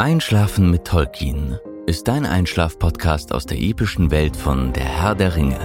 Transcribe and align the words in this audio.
Einschlafen 0.00 0.70
mit 0.70 0.84
Tolkien 0.84 1.58
ist 1.86 2.06
dein 2.06 2.24
Einschlaf-Podcast 2.24 3.32
aus 3.32 3.46
der 3.46 3.58
epischen 3.58 4.12
Welt 4.12 4.36
von 4.36 4.72
Der 4.72 4.84
Herr 4.84 5.16
der 5.16 5.34
Ringe. 5.34 5.58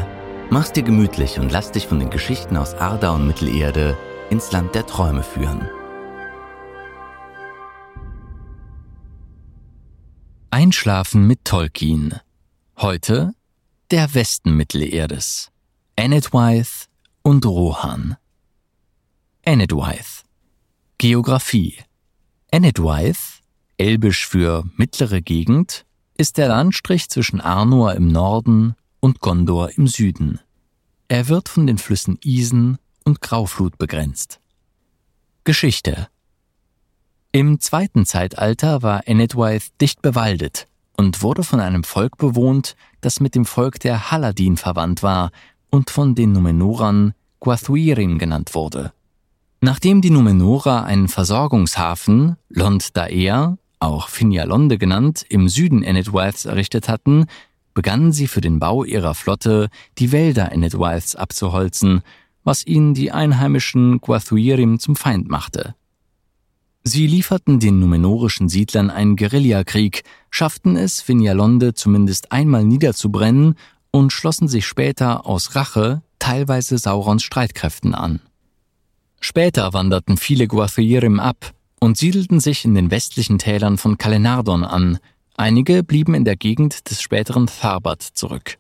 Mach's 0.50 0.72
dir 0.74 0.82
gemütlich 0.82 1.38
und 1.38 1.52
lass 1.52 1.72
dich 1.72 1.86
von 1.86 2.00
den 2.00 2.10
Geschichten 2.10 2.58
aus 2.58 2.74
Arda 2.74 3.12
und 3.12 3.28
Mittelerde 3.28 3.96
ins 4.32 4.52
Land 4.52 4.74
der 4.74 4.88
Träume 4.88 5.22
führen. 5.22 5.70
Einschlafen 10.50 11.28
mit 11.28 11.46
Tolkien. 11.46 12.20
Heute 12.80 13.36
der 13.92 14.16
Westen 14.16 14.58
Mittelerdes. 14.58 15.52
Enedwythe 15.96 16.88
und 17.22 17.46
Rohan. 17.46 18.18
Enedwythe. 19.44 20.24
Geographie. 20.98 21.76
Enedwythe, 22.50 23.33
elbisch 23.84 24.26
für 24.26 24.64
mittlere 24.78 25.22
Gegend, 25.22 25.86
ist 26.18 26.38
der 26.38 26.48
Landstrich 26.48 27.10
zwischen 27.10 27.42
Arnor 27.42 27.96
im 27.96 28.08
Norden 28.08 28.76
und 29.02 29.20
Gondor 29.20 29.72
im 29.78 29.88
Süden. 29.88 30.40
Er 31.10 31.28
wird 31.28 31.50
von 31.50 31.68
den 31.68 31.78
Flüssen 31.78 32.18
Isen 32.24 32.78
und 33.04 33.20
Grauflut 33.22 33.78
begrenzt. 33.78 34.40
Geschichte 35.44 36.08
Im 37.34 37.60
zweiten 37.60 38.06
Zeitalter 38.06 38.82
war 38.84 39.06
Enedwythe 39.06 39.72
dicht 39.82 40.02
bewaldet 40.02 40.68
und 40.96 41.22
wurde 41.22 41.44
von 41.44 41.60
einem 41.60 41.84
Volk 41.84 42.18
bewohnt, 42.18 42.78
das 43.02 43.20
mit 43.20 43.36
dem 43.36 43.44
Volk 43.44 43.82
der 43.82 44.12
Haladin 44.12 44.56
verwandt 44.56 45.04
war 45.04 45.32
und 45.70 45.90
von 45.90 46.16
den 46.16 46.32
Numenorern 46.32 47.14
Guathuirim 47.42 48.18
genannt 48.18 48.56
wurde. 48.56 48.94
Nachdem 49.60 50.02
die 50.02 50.10
Numenora 50.10 50.84
einen 50.84 51.10
Versorgungshafen, 51.10 52.38
Lond 52.48 52.96
Daer, 52.96 53.58
auch 53.84 54.08
Finyalonde 54.08 54.78
genannt, 54.78 55.26
im 55.30 55.50
Süden 55.50 55.84
Enedwyths 55.84 56.46
errichtet 56.46 56.90
hatten, 56.90 57.26
begannen 57.74 58.12
sie 58.12 58.28
für 58.28 58.42
den 58.42 58.60
Bau 58.60 58.84
ihrer 58.84 59.14
Flotte 59.14 59.70
die 59.98 60.12
Wälder 60.12 60.52
Enedwyths 60.52 61.16
abzuholzen, 61.16 62.02
was 62.44 62.66
ihnen 62.66 62.94
die 62.94 63.12
einheimischen 63.12 64.00
Guathuirim 64.00 64.80
zum 64.80 64.96
Feind 64.96 65.30
machte. 65.30 65.76
Sie 66.84 67.08
lieferten 67.08 67.60
den 67.60 67.80
numenorischen 67.80 68.50
Siedlern 68.50 68.90
einen 68.90 69.16
Guerillakrieg, 69.16 70.04
schafften 70.30 70.76
es, 70.76 71.02
Finyalonde 71.02 71.74
zumindest 71.74 72.32
einmal 72.34 72.66
niederzubrennen 72.66 73.56
und 73.92 74.12
schlossen 74.12 74.50
sich 74.50 74.66
später 74.66 75.26
aus 75.26 75.56
Rache 75.56 76.02
teilweise 76.20 76.78
Saurons 76.78 77.24
Streitkräften 77.24 77.96
an. 77.96 78.20
Später 79.22 79.72
wanderten 79.72 80.18
viele 80.18 80.48
Guathuirim 80.48 81.22
ab, 81.22 81.54
und 81.84 81.98
siedelten 81.98 82.40
sich 82.40 82.64
in 82.64 82.76
den 82.76 82.92
westlichen 82.92 83.40
Tälern 83.40 83.78
von 83.78 83.98
Kalenardon 83.98 84.64
an. 84.64 85.00
Einige 85.36 85.84
blieben 85.84 86.14
in 86.14 86.24
der 86.24 86.38
Gegend 86.38 86.90
des 86.90 87.02
späteren 87.02 87.48
Tharbat 87.48 88.02
zurück. 88.02 88.58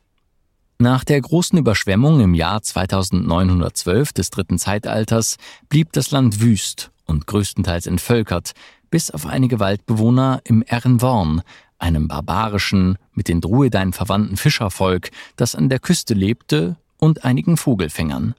Nach 0.78 1.06
der 1.06 1.22
großen 1.22 1.58
Überschwemmung 1.58 2.20
im 2.20 2.34
Jahr 2.34 2.62
2912 2.62 4.12
des 4.12 4.30
dritten 4.30 4.60
Zeitalters 4.60 5.38
blieb 5.70 5.94
das 5.94 6.12
Land 6.12 6.42
wüst 6.42 6.92
und 7.06 7.26
größtenteils 7.26 7.88
entvölkert, 7.88 8.52
bis 8.90 9.10
auf 9.10 9.26
einige 9.26 9.58
Waldbewohner 9.58 10.42
im 10.44 10.62
Ernvorn, 10.62 11.44
einem 11.80 12.10
barbarischen, 12.10 12.98
mit 13.14 13.30
den 13.30 13.40
Druidein 13.40 13.94
verwandten 13.94 14.36
Fischervolk, 14.36 15.12
das 15.38 15.56
an 15.56 15.70
der 15.70 15.80
Küste 15.80 16.14
lebte, 16.14 16.76
und 16.98 17.24
einigen 17.24 17.56
Vogelfängern. 17.56 18.36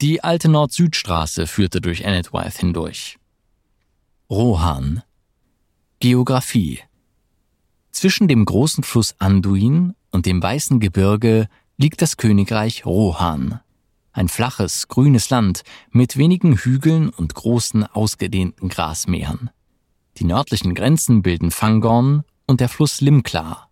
Die 0.00 0.24
alte 0.24 0.48
Nord-Süd-Straße 0.48 1.46
führte 1.46 1.80
durch 1.80 2.00
Enedwythe 2.00 2.58
hindurch. 2.58 3.20
Rohan 4.30 5.02
Geographie 5.98 6.78
Zwischen 7.90 8.28
dem 8.28 8.44
großen 8.44 8.84
Fluss 8.84 9.16
Anduin 9.18 9.96
und 10.12 10.24
dem 10.24 10.40
Weißen 10.40 10.78
Gebirge 10.78 11.48
liegt 11.78 12.00
das 12.00 12.16
Königreich 12.16 12.86
Rohan. 12.86 13.58
Ein 14.12 14.28
flaches, 14.28 14.86
grünes 14.86 15.30
Land 15.30 15.64
mit 15.90 16.16
wenigen 16.16 16.54
Hügeln 16.54 17.08
und 17.08 17.34
großen, 17.34 17.82
ausgedehnten 17.82 18.68
Grasmeeren. 18.68 19.50
Die 20.18 20.24
nördlichen 20.24 20.76
Grenzen 20.76 21.22
bilden 21.22 21.50
Fangorn 21.50 22.22
und 22.46 22.60
der 22.60 22.68
Fluss 22.68 23.00
Limklar. 23.00 23.68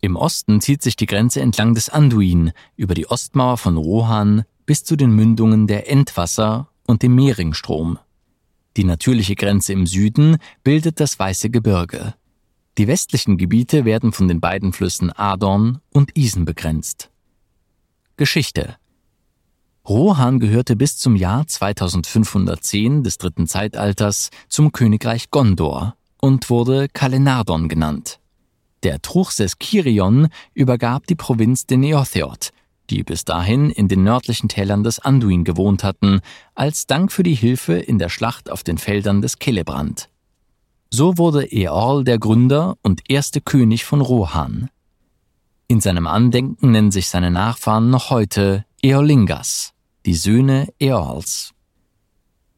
Im 0.00 0.16
Osten 0.16 0.60
zieht 0.60 0.82
sich 0.82 0.96
die 0.96 1.06
Grenze 1.06 1.40
entlang 1.40 1.74
des 1.74 1.88
Anduin 1.88 2.50
über 2.74 2.94
die 2.94 3.08
Ostmauer 3.08 3.58
von 3.58 3.76
Rohan 3.76 4.42
bis 4.66 4.82
zu 4.82 4.96
den 4.96 5.12
Mündungen 5.12 5.68
der 5.68 5.88
Entwasser 5.88 6.68
und 6.84 7.04
dem 7.04 7.14
Meringstrom. 7.14 8.00
Die 8.76 8.84
natürliche 8.84 9.34
Grenze 9.34 9.72
im 9.72 9.86
Süden 9.86 10.38
bildet 10.64 11.00
das 11.00 11.18
Weiße 11.18 11.50
Gebirge. 11.50 12.14
Die 12.78 12.86
westlichen 12.86 13.36
Gebiete 13.36 13.84
werden 13.84 14.12
von 14.12 14.28
den 14.28 14.40
beiden 14.40 14.72
Flüssen 14.72 15.12
Adorn 15.12 15.80
und 15.92 16.16
Isen 16.16 16.44
begrenzt. 16.44 17.10
Geschichte 18.16 18.76
Rohan 19.86 20.38
gehörte 20.38 20.76
bis 20.76 20.96
zum 20.96 21.16
Jahr 21.16 21.46
2510 21.46 23.02
des 23.02 23.18
dritten 23.18 23.46
Zeitalters 23.46 24.30
zum 24.48 24.70
Königreich 24.72 25.30
Gondor 25.30 25.96
und 26.20 26.48
wurde 26.50 26.88
Kalenardon 26.88 27.68
genannt. 27.68 28.20
Der 28.84 29.02
Truchses 29.02 29.58
Kirion 29.58 30.28
übergab 30.54 31.06
die 31.08 31.14
Provinz 31.14 31.66
den 31.66 31.80
Neotheot, 31.80 32.52
die 32.92 33.02
bis 33.02 33.24
dahin 33.24 33.70
in 33.70 33.88
den 33.88 34.04
nördlichen 34.04 34.48
Tälern 34.48 34.84
des 34.84 34.98
Anduin 34.98 35.44
gewohnt 35.44 35.82
hatten, 35.82 36.20
als 36.54 36.86
Dank 36.86 37.10
für 37.10 37.22
die 37.22 37.34
Hilfe 37.34 37.74
in 37.74 37.98
der 37.98 38.10
Schlacht 38.10 38.50
auf 38.50 38.62
den 38.62 38.76
Feldern 38.76 39.22
des 39.22 39.36
Celebrand. 39.42 40.10
So 40.90 41.16
wurde 41.16 41.50
Eorl 41.50 42.04
der 42.04 42.18
Gründer 42.18 42.76
und 42.82 43.00
erste 43.08 43.40
König 43.40 43.86
von 43.86 44.02
Rohan. 44.02 44.68
In 45.68 45.80
seinem 45.80 46.06
Andenken 46.06 46.70
nennen 46.70 46.90
sich 46.90 47.08
seine 47.08 47.30
Nachfahren 47.30 47.88
noch 47.88 48.10
heute 48.10 48.66
Eorlingas, 48.82 49.72
die 50.04 50.14
Söhne 50.14 50.68
Eorls. 50.78 51.52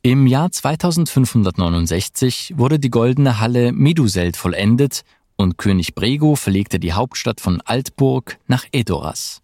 Im 0.03 0.27
Jahr 0.27 0.50
2569 0.50 2.55
wurde 2.56 2.81
die 2.81 2.91
goldene 2.91 3.39
Halle 3.39 3.73
Meduseld 3.73 4.37
vollendet 4.37 5.05
und 5.37 5.59
König 5.59 5.94
Brego 5.94 6.34
verlegte 6.34 6.81
die 6.81 6.93
Hauptstadt 6.93 7.41
von 7.41 7.61
Altburg 7.61 8.39
nach 8.49 8.65
Edoras. 8.73 9.44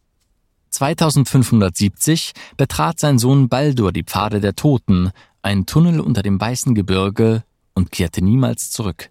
2570 0.70 2.32
betrat 2.56 3.00
sein 3.00 3.19
Sohn 3.19 3.48
Baldur 3.48 3.92
die 3.92 4.04
Pfade 4.04 4.41
der 4.41 4.56
Toten, 4.56 5.10
ein 5.42 5.66
Tunnel 5.66 6.00
unter 6.00 6.22
dem 6.22 6.41
weißen 6.41 6.75
Gebirge, 6.75 7.44
und 7.75 7.92
kehrte 7.92 8.22
niemals 8.22 8.70
zurück. 8.70 9.10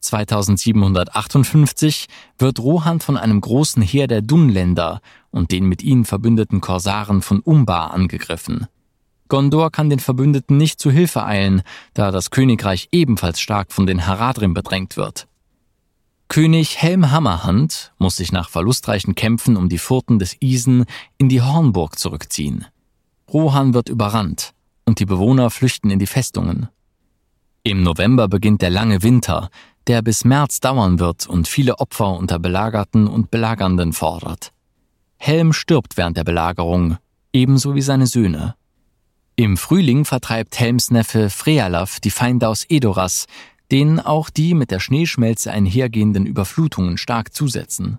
2758 0.00 2.06
wird 2.38 2.58
Rohan 2.58 3.00
von 3.00 3.16
einem 3.16 3.40
großen 3.40 3.82
Heer 3.82 4.08
der 4.08 4.20
Dunländer 4.20 5.00
und 5.30 5.52
den 5.52 5.66
mit 5.66 5.82
ihnen 5.82 6.04
verbündeten 6.04 6.60
Korsaren 6.60 7.22
von 7.22 7.40
Umbar 7.40 7.92
angegriffen. 7.92 8.66
Gondor 9.28 9.70
kann 9.70 9.88
den 9.88 10.00
Verbündeten 10.00 10.58
nicht 10.58 10.78
zu 10.78 10.90
Hilfe 10.90 11.24
eilen, 11.24 11.62
da 11.94 12.10
das 12.10 12.30
Königreich 12.30 12.88
ebenfalls 12.92 13.40
stark 13.40 13.72
von 13.72 13.86
den 13.86 14.06
Haradrim 14.06 14.52
bedrängt 14.52 14.96
wird. 14.96 15.26
König 16.28 16.78
Helm 16.78 17.10
Hammerhand 17.10 17.92
muss 17.98 18.16
sich 18.16 18.32
nach 18.32 18.48
verlustreichen 18.48 19.14
Kämpfen 19.14 19.56
um 19.56 19.68
die 19.68 19.78
Furten 19.78 20.18
des 20.18 20.36
Isen 20.40 20.86
in 21.18 21.28
die 21.28 21.42
Hornburg 21.42 21.98
zurückziehen. 21.98 22.66
Rohan 23.32 23.74
wird 23.74 23.88
überrannt 23.88 24.54
und 24.84 24.98
die 24.98 25.06
Bewohner 25.06 25.50
flüchten 25.50 25.90
in 25.90 25.98
die 25.98 26.06
Festungen. 26.06 26.68
Im 27.64 27.82
November 27.82 28.28
beginnt 28.28 28.62
der 28.62 28.70
lange 28.70 29.02
Winter, 29.02 29.50
der 29.86 30.02
bis 30.02 30.24
März 30.24 30.60
dauern 30.60 30.98
wird 30.98 31.26
und 31.26 31.48
viele 31.48 31.78
Opfer 31.78 32.16
unter 32.16 32.38
Belagerten 32.38 33.06
und 33.06 33.30
Belagernden 33.30 33.92
fordert. 33.92 34.52
Helm 35.16 35.52
stirbt 35.52 35.96
während 35.96 36.16
der 36.16 36.24
Belagerung, 36.24 36.98
ebenso 37.32 37.74
wie 37.74 37.82
seine 37.82 38.06
Söhne. 38.06 38.56
Im 39.36 39.56
Frühling 39.56 40.04
vertreibt 40.04 40.58
Helms 40.58 40.90
Neffe 40.90 41.30
Frealaf 41.30 42.00
die 42.00 42.10
Feinde 42.10 42.48
aus 42.48 42.64
Edoras, 42.68 43.26
denen 43.72 43.98
auch 43.98 44.30
die 44.30 44.54
mit 44.54 44.70
der 44.70 44.78
Schneeschmelze 44.78 45.50
einhergehenden 45.50 46.26
Überflutungen 46.26 46.98
stark 46.98 47.34
zusetzen. 47.34 47.98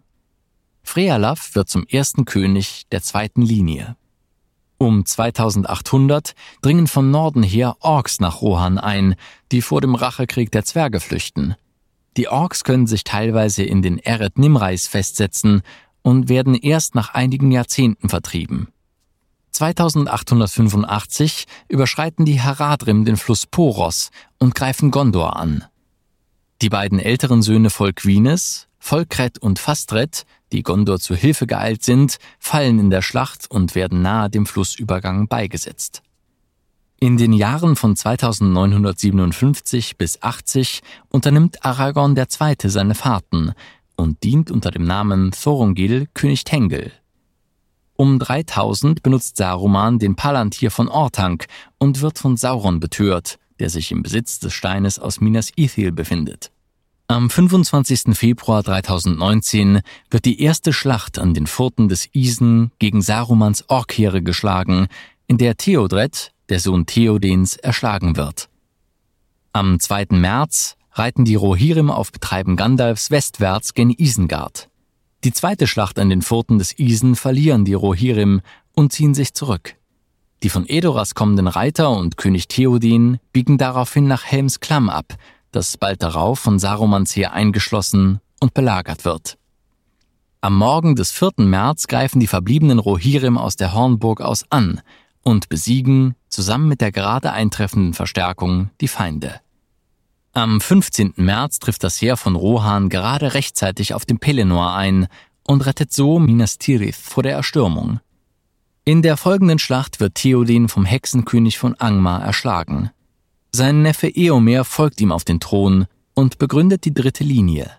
Frealaf 0.84 1.56
wird 1.56 1.70
zum 1.70 1.86
ersten 1.88 2.26
König 2.26 2.84
der 2.92 3.02
zweiten 3.02 3.42
Linie. 3.42 3.98
Um 4.78 5.06
2800 5.06 6.36
dringen 6.62 6.88
von 6.88 7.10
Norden 7.10 7.42
her 7.42 7.78
Orks 7.80 8.20
nach 8.20 8.42
Rohan 8.42 8.78
ein, 8.78 9.16
die 9.52 9.62
vor 9.62 9.82
dem 9.82 9.96
Rachekrieg 9.96 10.52
der 10.52 10.66
Zwerge 10.66 11.00
flüchten. 11.00 11.56
Die 12.18 12.28
Orks 12.28 12.64
können 12.64 12.86
sich 12.86 13.04
teilweise 13.04 13.64
in 13.64 13.82
den 13.82 13.98
Eret 13.98 14.38
Nimrais 14.38 14.88
festsetzen 14.88 15.64
und 16.04 16.30
werden 16.30 16.54
erst 16.54 16.96
nach 16.96 17.14
einigen 17.14 17.52
Jahrzehnten 17.52 18.10
vertrieben. 18.10 18.73
2885 19.54 21.46
überschreiten 21.70 22.26
die 22.26 22.42
Haradrim 22.42 23.06
den 23.06 23.18
Fluss 23.18 23.46
Poros 23.46 24.10
und 24.40 24.56
greifen 24.56 24.92
Gondor 24.92 25.38
an. 25.38 25.66
Die 26.62 26.70
beiden 26.70 27.00
älteren 27.00 27.42
Söhne 27.42 27.70
Volkwines, 27.70 28.68
Volkret 28.80 29.40
und 29.40 29.60
Fastret, 29.60 30.26
die 30.52 30.64
Gondor 30.64 31.00
zu 31.00 31.16
Hilfe 31.16 31.48
geeilt 31.48 31.84
sind, 31.84 32.18
fallen 32.40 32.80
in 32.80 32.90
der 32.90 33.02
Schlacht 33.02 33.50
und 33.50 33.76
werden 33.76 34.02
nahe 34.02 34.30
dem 34.30 34.46
Flussübergang 34.46 35.28
beigesetzt. 35.28 36.02
In 37.00 37.18
den 37.18 37.34
Jahren 37.34 37.76
von 37.76 37.96
2957 37.96 39.98
bis 39.98 40.22
80 40.22 40.82
unternimmt 41.10 41.66
Aragorn 41.66 42.16
II. 42.16 42.70
seine 42.70 42.96
Fahrten 42.96 43.54
und 43.98 44.24
dient 44.24 44.52
unter 44.52 44.72
dem 44.72 44.86
Namen 44.86 45.32
Thorongil 45.32 46.08
König 46.14 46.46
Tengel. 46.46 46.94
Um 47.96 48.20
3000 48.20 49.04
benutzt 49.04 49.38
Saruman 49.38 50.00
den 50.00 50.16
Palantir 50.16 50.72
von 50.72 50.88
Orthanc 50.88 51.46
und 51.78 52.02
wird 52.02 52.18
von 52.18 52.38
Sauron 52.38 52.80
betört, 52.80 53.38
der 53.60 53.70
sich 53.70 53.92
im 53.92 54.02
Besitz 54.02 54.40
des 54.40 54.54
Steines 54.54 54.98
aus 55.00 55.22
Minas 55.22 55.52
Ithil 55.56 55.92
befindet. 55.92 56.52
Am 57.08 57.30
25. 57.30 58.18
Februar 58.18 58.64
3019 58.64 59.82
wird 60.10 60.26
die 60.26 60.42
erste 60.42 60.74
Schlacht 60.74 61.20
an 61.20 61.34
den 61.34 61.48
Furten 61.48 61.88
des 61.88 62.10
Isen 62.14 62.72
gegen 62.80 63.02
Sarumans 63.02 63.70
Orkheere 63.70 64.24
geschlagen, 64.24 64.88
in 65.28 65.38
der 65.38 65.56
Theodred, 65.56 66.32
der 66.50 66.60
Sohn 66.60 66.86
Theodens, 66.86 67.56
erschlagen 67.58 68.16
wird. 68.16 68.50
Am 69.52 69.80
2. 69.80 70.08
März 70.12 70.76
reiten 70.94 71.26
die 71.26 71.36
Rohirrim 71.36 71.92
auf 71.92 72.12
Betreiben 72.12 72.56
Gandalfs 72.56 73.12
westwärts 73.12 73.74
gen 73.74 73.92
Isengard. 73.92 74.70
Die 75.24 75.32
zweite 75.32 75.68
Schlacht 75.68 76.00
an 76.00 76.10
den 76.10 76.22
Furten 76.22 76.58
des 76.58 76.78
Isen 76.78 77.16
verlieren 77.16 77.64
die 77.64 77.74
Rohirrim 77.74 78.42
und 78.74 78.92
ziehen 78.92 79.14
sich 79.14 79.34
zurück. 79.34 79.76
Die 80.44 80.50
von 80.50 80.68
Edoras 80.68 81.16
kommenden 81.16 81.48
Reiter 81.48 81.92
und 81.92 82.18
König 82.18 82.50
Theoden 82.50 83.20
biegen 83.32 83.58
daraufhin 83.58 84.06
nach 84.06 84.26
Helms 84.26 84.60
Klamm 84.60 84.90
ab, 84.90 85.16
das 85.52 85.78
bald 85.78 86.04
darauf 86.04 86.40
von 86.40 86.60
Sarumans 86.60 87.16
Heer 87.16 87.32
eingeschlossen 87.32 88.20
und 88.42 88.54
belagert 88.54 89.06
wird. 89.06 89.38
Am 90.42 90.58
Morgen 90.58 90.98
des 90.98 91.12
4. 91.12 91.32
März 91.38 91.88
greifen 91.88 92.20
die 92.20 92.28
verbliebenen 92.28 92.80
Rohirrim 92.80 93.38
aus 93.38 93.56
der 93.56 93.74
Hornburg 93.74 94.20
aus 94.20 94.44
an 94.50 94.82
und 95.22 95.48
besiegen, 95.48 96.16
zusammen 96.28 96.68
mit 96.68 96.82
der 96.82 96.92
gerade 96.92 97.32
eintreffenden 97.32 97.94
Verstärkung, 97.94 98.72
die 98.82 98.90
Feinde. 98.90 99.40
Am 100.36 100.60
15. 100.60 101.14
März 101.18 101.60
trifft 101.60 101.84
das 101.84 102.02
Heer 102.02 102.18
von 102.18 102.36
Rohan 102.36 102.90
gerade 102.90 103.36
rechtzeitig 103.36 103.94
auf 103.94 104.04
dem 104.04 104.18
Pelennor 104.18 104.74
ein 104.74 105.06
und 105.48 105.64
rettet 105.64 105.94
so 105.94 106.18
Minas 106.18 106.58
Tirith 106.58 106.96
vor 106.96 107.22
der 107.22 107.34
Erstürmung. 107.34 108.00
In 108.84 109.04
der 109.04 109.16
folgenden 109.16 109.60
Schlacht 109.60 110.00
wird 110.00 110.16
Theoden 110.16 110.70
vom 110.70 110.86
Hexenkönig 110.86 111.60
von 111.60 111.76
Angmar 111.76 112.24
erschlagen. 112.24 112.90
Sein 113.52 113.84
Neffe 113.84 114.08
Eomer 114.08 114.66
folgt 114.66 115.02
ihm 115.02 115.12
auf 115.12 115.24
den 115.24 115.40
Thron 115.40 115.86
und 116.16 116.40
begründet 116.40 116.86
die 116.86 116.96
dritte 116.96 117.24
Linie. 117.24 117.70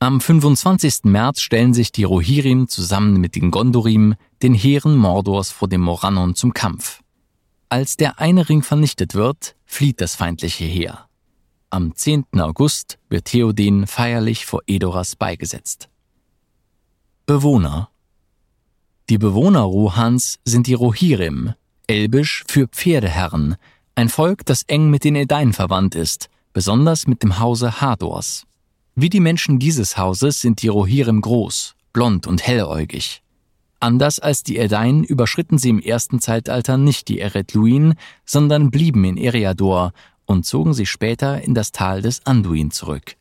Am 0.00 0.20
25. 0.20 1.04
März 1.04 1.40
stellen 1.40 1.72
sich 1.72 1.92
die 1.92 2.02
Rohirrim 2.02 2.66
zusammen 2.66 3.20
mit 3.20 3.36
den 3.36 3.52
Gondorim 3.52 4.16
den 4.42 4.54
Heeren 4.54 4.96
Mordors 4.96 5.52
vor 5.52 5.68
dem 5.68 5.82
Morannon 5.82 6.34
zum 6.34 6.52
Kampf. 6.52 7.00
Als 7.68 7.96
der 7.96 8.18
eine 8.18 8.48
Ring 8.48 8.64
vernichtet 8.64 9.14
wird, 9.14 9.54
flieht 9.64 10.00
das 10.00 10.16
feindliche 10.16 10.64
Heer. 10.64 11.06
Am 11.70 11.96
10. 11.96 12.26
August 12.38 12.96
wird 13.08 13.24
Theoden 13.24 13.88
feierlich 13.88 14.46
vor 14.46 14.62
Edoras 14.68 15.16
beigesetzt. 15.16 15.88
Bewohner 17.26 17.90
Die 19.10 19.18
Bewohner 19.18 19.62
Rohans 19.62 20.38
sind 20.44 20.68
die 20.68 20.74
Rohirrim, 20.74 21.54
elbisch 21.88 22.44
für 22.46 22.68
Pferdeherren, 22.68 23.56
ein 23.96 24.08
Volk, 24.08 24.46
das 24.46 24.62
eng 24.68 24.90
mit 24.90 25.02
den 25.02 25.16
Edain 25.16 25.52
verwandt 25.52 25.96
ist, 25.96 26.30
besonders 26.52 27.08
mit 27.08 27.24
dem 27.24 27.40
Hause 27.40 27.80
Hadors. 27.80 28.46
Wie 28.94 29.10
die 29.10 29.20
Menschen 29.20 29.58
dieses 29.58 29.98
Hauses 29.98 30.40
sind 30.40 30.62
die 30.62 30.68
Rohirrim 30.68 31.20
groß, 31.20 31.74
blond 31.92 32.28
und 32.28 32.46
helläugig. 32.46 33.22
Anders 33.80 34.20
als 34.20 34.44
die 34.44 34.56
Edain 34.56 35.02
überschritten 35.02 35.58
sie 35.58 35.70
im 35.70 35.80
ersten 35.80 36.20
Zeitalter 36.20 36.76
nicht 36.76 37.08
die 37.08 37.18
Eretluin, 37.18 37.94
sondern 38.24 38.70
blieben 38.70 39.04
in 39.04 39.16
Eriador 39.16 39.92
und 40.26 40.44
zogen 40.44 40.74
sich 40.74 40.90
später 40.90 41.40
in 41.40 41.54
das 41.54 41.72
Tal 41.72 42.02
des 42.02 42.26
Anduin 42.26 42.70
zurück. 42.70 43.16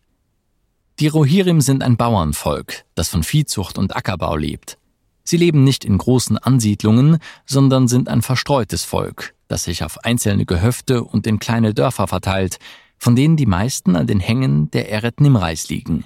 Die 0.99 1.07
Rohirrim 1.07 1.61
sind 1.61 1.83
ein 1.83 1.97
Bauernvolk, 1.97 2.85
das 2.95 3.09
von 3.09 3.23
Viehzucht 3.23 3.77
und 3.77 3.95
Ackerbau 3.95 4.35
lebt. 4.35 4.77
Sie 5.23 5.37
leben 5.37 5.63
nicht 5.63 5.83
in 5.83 5.97
großen 5.97 6.37
Ansiedlungen, 6.37 7.17
sondern 7.45 7.87
sind 7.87 8.09
ein 8.09 8.21
verstreutes 8.21 8.83
Volk, 8.83 9.33
das 9.47 9.63
sich 9.63 9.83
auf 9.83 10.03
einzelne 10.05 10.45
Gehöfte 10.45 11.03
und 11.03 11.27
in 11.27 11.39
kleine 11.39 11.73
Dörfer 11.73 12.07
verteilt, 12.07 12.59
von 12.97 13.15
denen 13.15 13.35
die 13.35 13.45
meisten 13.45 13.95
an 13.95 14.07
den 14.07 14.19
Hängen 14.19 14.71
der 14.71 14.89
Eret 14.91 15.19
Nimreis 15.19 15.67
liegen. 15.69 16.05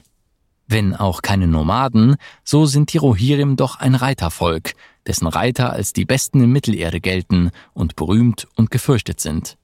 Wenn 0.67 0.95
auch 0.95 1.21
keine 1.21 1.47
Nomaden, 1.47 2.15
so 2.43 2.65
sind 2.65 2.93
die 2.93 2.97
Rohirrim 2.97 3.55
doch 3.55 3.79
ein 3.79 3.95
Reitervolk, 3.95 4.73
dessen 5.05 5.27
Reiter 5.27 5.73
als 5.73 5.93
die 5.93 6.05
besten 6.05 6.41
in 6.41 6.51
Mittelerde 6.51 7.01
gelten 7.01 7.51
und 7.73 7.95
berühmt 7.95 8.47
und 8.55 8.71
gefürchtet 8.71 9.19
sind. 9.19 9.57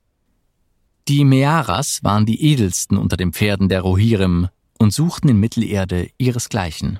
Die 1.07 1.23
Mearas 1.23 2.03
waren 2.03 2.25
die 2.25 2.41
edelsten 2.41 2.97
unter 2.97 3.15
den 3.15 3.31
Pferden 3.31 3.69
der 3.69 3.81
Rohirrim 3.81 4.47
und 4.79 4.91
suchten 4.91 5.29
in 5.29 5.39
Mittelerde 5.39 6.09
ihresgleichen. 6.17 6.99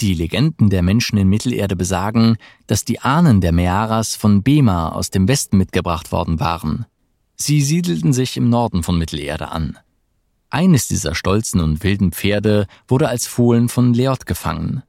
Die 0.00 0.14
Legenden 0.14 0.70
der 0.70 0.82
Menschen 0.82 1.18
in 1.18 1.28
Mittelerde 1.28 1.76
besagen, 1.76 2.38
dass 2.66 2.86
die 2.86 3.00
Ahnen 3.00 3.42
der 3.42 3.52
Mearas 3.52 4.16
von 4.16 4.42
Bema 4.42 4.88
aus 4.88 5.10
dem 5.10 5.28
Westen 5.28 5.58
mitgebracht 5.58 6.10
worden 6.10 6.40
waren. 6.40 6.86
Sie 7.36 7.60
siedelten 7.60 8.14
sich 8.14 8.38
im 8.38 8.48
Norden 8.48 8.82
von 8.82 8.96
Mittelerde 8.96 9.50
an. 9.50 9.76
Eines 10.48 10.88
dieser 10.88 11.14
stolzen 11.14 11.60
und 11.60 11.82
wilden 11.82 12.12
Pferde 12.12 12.66
wurde 12.86 13.10
als 13.10 13.26
Fohlen 13.26 13.68
von 13.68 13.92
Leot 13.92 14.24
gefangen. 14.24 14.82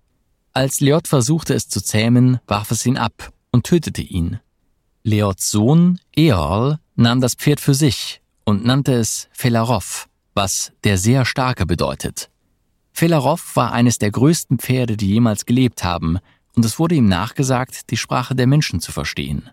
Als 0.53 0.79
Leot 0.79 1.09
versuchte 1.09 1.53
es 1.53 1.67
zu 1.67 1.83
zähmen, 1.83 2.39
warf 2.47 2.71
es 2.71 2.85
ihn 2.85 2.95
ab 2.95 3.33
und 3.51 3.65
tötete 3.65 4.01
ihn. 4.01 4.39
Leots 5.03 5.51
Sohn, 5.51 5.99
Eorl, 6.15 6.79
nahm 6.95 7.19
das 7.19 7.33
Pferd 7.33 7.59
für 7.59 7.73
sich 7.73 8.21
und 8.49 8.65
nannte 8.65 8.93
es 8.93 9.29
Felarov, 9.31 10.09
was 10.33 10.71
der 10.83 10.97
sehr 10.97 11.23
Starke 11.23 11.67
bedeutet. 11.67 12.29
Felarov 12.91 13.55
war 13.55 13.71
eines 13.71 13.99
der 13.99 14.09
größten 14.09 14.57
Pferde, 14.57 14.97
die 14.97 15.07
jemals 15.07 15.45
gelebt 15.45 15.83
haben, 15.83 16.17
und 16.55 16.65
es 16.65 16.79
wurde 16.79 16.95
ihm 16.95 17.07
nachgesagt, 17.07 17.91
die 17.91 17.97
Sprache 17.97 18.35
der 18.35 18.47
Menschen 18.47 18.81
zu 18.81 18.91
verstehen. 18.91 19.51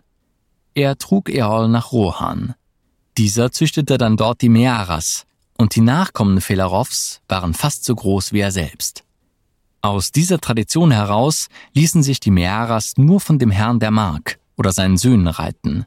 Er 0.73 0.97
trug 0.97 1.29
Eol 1.29 1.69
nach 1.69 1.91
Rohan. 1.91 2.55
Dieser 3.17 3.51
züchtete 3.51 3.97
dann 3.97 4.17
dort 4.17 4.41
die 4.41 4.49
Mearas, 4.49 5.25
und 5.57 5.75
die 5.75 5.81
Nachkommen 5.81 6.41
Felarovs 6.41 7.21
waren 7.29 7.53
fast 7.53 7.85
so 7.85 7.95
groß 7.95 8.33
wie 8.33 8.39
er 8.39 8.51
selbst. 8.51 9.03
Aus 9.81 10.11
dieser 10.11 10.39
Tradition 10.39 10.91
heraus 10.91 11.49
ließen 11.73 12.01
sich 12.01 12.19
die 12.19 12.31
Mearas 12.31 12.93
nur 12.97 13.21
von 13.21 13.37
dem 13.37 13.51
Herrn 13.51 13.79
der 13.79 13.91
Mark 13.91 14.39
oder 14.57 14.73
seinen 14.73 14.97
Söhnen 14.97 15.27
reiten. 15.27 15.85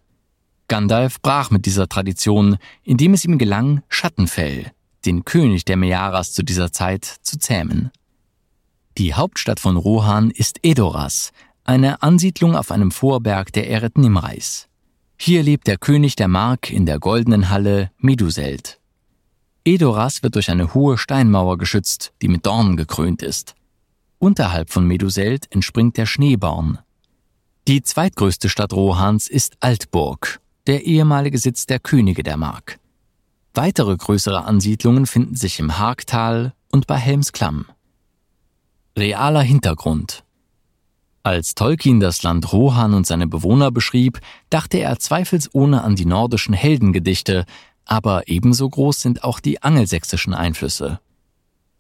Gandalf 0.70 1.20
brach 1.20 1.50
mit 1.50 1.66
dieser 1.66 1.88
Tradition, 1.88 2.56
indem 2.84 3.12
es 3.12 3.24
ihm 3.24 3.38
gelang, 3.38 3.82
Schattenfell, 3.88 4.70
den 5.04 5.24
König 5.24 5.64
der 5.64 5.76
Mearas 5.76 6.32
zu 6.32 6.44
dieser 6.44 6.70
Zeit, 6.70 7.04
zu 7.22 7.40
zähmen. 7.40 7.90
Die 8.96 9.14
Hauptstadt 9.14 9.58
von 9.58 9.76
Rohan 9.76 10.30
ist 10.30 10.60
Edoras, 10.62 11.32
eine 11.64 12.02
Ansiedlung 12.02 12.54
auf 12.54 12.70
einem 12.70 12.92
Vorberg 12.92 13.52
der 13.52 13.68
Eret 13.68 13.98
Nimrais. 13.98 14.68
Hier 15.18 15.42
lebt 15.42 15.66
der 15.66 15.76
König 15.76 16.14
der 16.14 16.28
Mark 16.28 16.70
in 16.70 16.86
der 16.86 17.00
goldenen 17.00 17.50
Halle 17.50 17.90
Meduselt. 17.98 18.78
Edoras 19.64 20.22
wird 20.22 20.36
durch 20.36 20.52
eine 20.52 20.72
hohe 20.72 20.98
Steinmauer 20.98 21.58
geschützt, 21.58 22.12
die 22.22 22.28
mit 22.28 22.46
Dornen 22.46 22.76
gekrönt 22.76 23.22
ist. 23.22 23.56
Unterhalb 24.20 24.70
von 24.70 24.86
Meduselt 24.86 25.50
entspringt 25.50 25.96
der 25.96 26.06
Schneeborn. 26.06 26.78
Die 27.66 27.82
zweitgrößte 27.82 28.48
Stadt 28.48 28.72
Rohans 28.72 29.26
ist 29.26 29.56
Altburg, 29.58 30.40
der 30.70 30.86
ehemalige 30.86 31.36
Sitz 31.36 31.66
der 31.66 31.80
Könige 31.80 32.22
der 32.22 32.36
Mark. 32.36 32.78
Weitere 33.54 33.96
größere 33.96 34.44
Ansiedlungen 34.44 35.06
finden 35.06 35.34
sich 35.34 35.58
im 35.58 35.78
Harktal 35.80 36.54
und 36.70 36.86
bei 36.86 36.94
Helmsklamm. 36.94 37.64
Realer 38.96 39.42
Hintergrund 39.42 40.22
Als 41.24 41.56
Tolkien 41.56 41.98
das 41.98 42.22
Land 42.22 42.52
Rohan 42.52 42.94
und 42.94 43.04
seine 43.04 43.26
Bewohner 43.26 43.72
beschrieb, 43.72 44.20
dachte 44.48 44.78
er 44.78 45.00
zweifelsohne 45.00 45.82
an 45.82 45.96
die 45.96 46.06
nordischen 46.06 46.54
Heldengedichte, 46.54 47.46
aber 47.84 48.28
ebenso 48.28 48.68
groß 48.68 49.00
sind 49.00 49.24
auch 49.24 49.40
die 49.40 49.60
angelsächsischen 49.64 50.34
Einflüsse. 50.34 51.00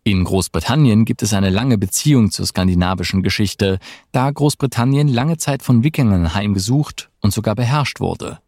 In 0.02 0.24
Großbritannien 0.24 1.04
gibt 1.04 1.22
es 1.22 1.32
eine 1.32 1.50
lange 1.50 1.78
Beziehung 1.78 2.32
zur 2.32 2.44
skandinavischen 2.44 3.22
Geschichte, 3.22 3.78
da 4.10 4.28
Großbritannien 4.28 5.06
lange 5.06 5.36
Zeit 5.36 5.62
von 5.62 5.84
Wikingern 5.84 6.34
heimgesucht 6.34 7.08
und 7.20 7.32
sogar 7.32 7.54
beherrscht 7.54 8.00
wurde. 8.00 8.40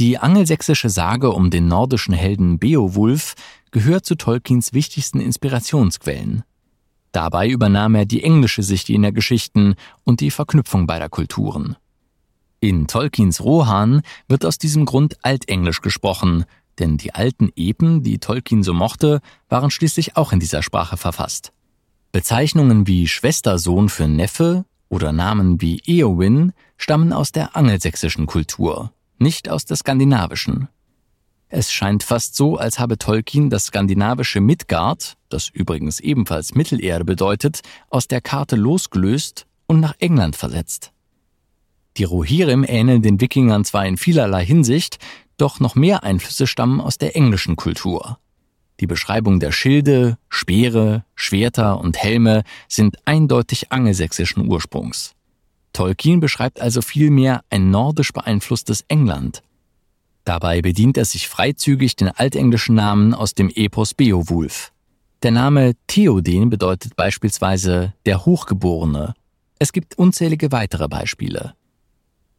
Die 0.00 0.18
angelsächsische 0.18 0.88
Sage 0.88 1.30
um 1.30 1.50
den 1.50 1.68
nordischen 1.68 2.14
Helden 2.14 2.58
Beowulf 2.58 3.34
gehört 3.70 4.04
zu 4.04 4.16
Tolkiens 4.16 4.72
wichtigsten 4.72 5.20
Inspirationsquellen. 5.20 6.42
Dabei 7.12 7.48
übernahm 7.48 7.94
er 7.94 8.04
die 8.04 8.24
englische 8.24 8.64
Sicht 8.64 8.88
jener 8.88 9.12
Geschichten 9.12 9.76
und 10.02 10.20
die 10.20 10.32
Verknüpfung 10.32 10.88
beider 10.88 11.08
Kulturen. 11.08 11.76
In 12.58 12.88
Tolkiens 12.88 13.40
Rohan 13.40 14.02
wird 14.26 14.44
aus 14.44 14.58
diesem 14.58 14.84
Grund 14.84 15.16
Altenglisch 15.22 15.80
gesprochen, 15.80 16.44
denn 16.80 16.96
die 16.96 17.14
alten 17.14 17.52
Epen, 17.54 18.02
die 18.02 18.18
Tolkien 18.18 18.64
so 18.64 18.74
mochte, 18.74 19.20
waren 19.48 19.70
schließlich 19.70 20.16
auch 20.16 20.32
in 20.32 20.40
dieser 20.40 20.62
Sprache 20.62 20.96
verfasst. 20.96 21.52
Bezeichnungen 22.10 22.88
wie 22.88 23.06
Schwestersohn 23.06 23.88
für 23.88 24.08
Neffe 24.08 24.64
oder 24.88 25.12
Namen 25.12 25.60
wie 25.60 25.82
Eowyn 25.86 26.52
stammen 26.78 27.12
aus 27.12 27.30
der 27.30 27.54
angelsächsischen 27.54 28.26
Kultur, 28.26 28.92
nicht 29.18 29.48
aus 29.48 29.64
der 29.64 29.76
skandinavischen. 29.76 30.68
Es 31.48 31.70
scheint 31.70 32.02
fast 32.02 32.34
so, 32.34 32.56
als 32.56 32.78
habe 32.78 32.98
Tolkien 32.98 33.48
das 33.48 33.66
skandinavische 33.66 34.40
Midgard, 34.40 35.16
das 35.28 35.48
übrigens 35.50 36.00
ebenfalls 36.00 36.54
Mittelerde 36.54 37.04
bedeutet, 37.04 37.60
aus 37.90 38.08
der 38.08 38.20
Karte 38.20 38.56
losgelöst 38.56 39.46
und 39.66 39.80
nach 39.80 39.94
England 39.98 40.36
versetzt. 40.36 40.92
Die 41.96 42.04
Rohirrim 42.04 42.64
ähneln 42.66 43.02
den 43.02 43.20
Wikingern 43.20 43.64
zwar 43.64 43.86
in 43.86 43.96
vielerlei 43.96 44.44
Hinsicht, 44.44 44.98
doch 45.36 45.60
noch 45.60 45.76
mehr 45.76 46.02
Einflüsse 46.02 46.46
stammen 46.46 46.80
aus 46.80 46.98
der 46.98 47.14
englischen 47.14 47.56
Kultur. 47.56 48.18
Die 48.80 48.88
Beschreibung 48.88 49.38
der 49.38 49.52
Schilde, 49.52 50.18
Speere, 50.28 51.04
Schwerter 51.14 51.78
und 51.78 51.96
Helme 51.96 52.42
sind 52.68 52.96
eindeutig 53.04 53.70
angelsächsischen 53.70 54.48
Ursprungs. 54.48 55.14
Tolkien 55.74 56.20
beschreibt 56.20 56.62
also 56.62 56.80
vielmehr 56.80 57.42
ein 57.50 57.70
nordisch 57.70 58.12
beeinflusstes 58.12 58.86
England. 58.88 59.42
Dabei 60.24 60.62
bedient 60.62 60.96
er 60.96 61.04
sich 61.04 61.28
freizügig 61.28 61.96
den 61.96 62.08
altenglischen 62.08 62.74
Namen 62.74 63.12
aus 63.12 63.34
dem 63.34 63.50
Epos 63.50 63.92
Beowulf. 63.92 64.72
Der 65.22 65.32
Name 65.32 65.74
Theoden 65.86 66.48
bedeutet 66.48 66.96
beispielsweise 66.96 67.92
der 68.06 68.24
Hochgeborene. 68.24 69.14
Es 69.58 69.72
gibt 69.72 69.98
unzählige 69.98 70.50
weitere 70.52 70.88
Beispiele. 70.88 71.54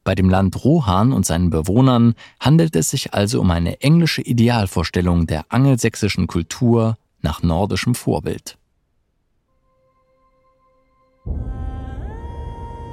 Bei 0.04 0.16
dem 0.16 0.30
Land 0.30 0.64
Rohan 0.64 1.12
und 1.12 1.26
seinen 1.26 1.50
Bewohnern 1.50 2.14
handelt 2.40 2.76
es 2.76 2.92
sich 2.92 3.14
also 3.14 3.42
um 3.42 3.52
eine 3.52 3.82
englische 3.82 4.22
Idealvorstellung 4.22 5.26
der 5.26 5.46
angelsächsischen 5.50 6.28
Kultur 6.28 6.98
nach 7.22 7.42
nordischem 7.42 7.96
Vorbild. 7.96 8.58